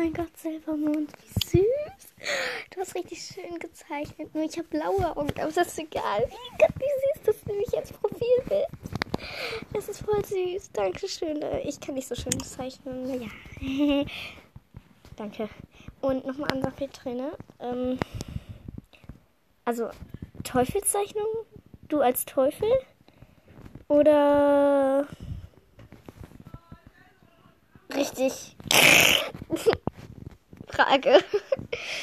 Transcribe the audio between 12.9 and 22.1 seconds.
Naja. Danke. Und nochmal an Petrine. Ähm, also, Teufelszeichnung? Du